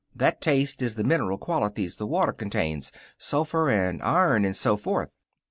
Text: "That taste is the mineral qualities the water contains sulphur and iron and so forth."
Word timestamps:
"That 0.15 0.41
taste 0.41 0.81
is 0.81 0.95
the 0.95 1.03
mineral 1.03 1.37
qualities 1.37 1.97
the 1.97 2.07
water 2.07 2.31
contains 2.33 2.91
sulphur 3.19 3.69
and 3.69 4.01
iron 4.01 4.45
and 4.45 4.55
so 4.57 4.75
forth." 4.75 5.11